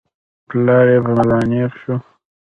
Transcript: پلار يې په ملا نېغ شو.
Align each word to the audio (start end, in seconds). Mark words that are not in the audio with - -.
پلار 0.47 0.85
يې 0.93 0.99
په 1.05 1.11
ملا 1.17 1.39
نېغ 1.49 1.71
شو. 1.81 1.95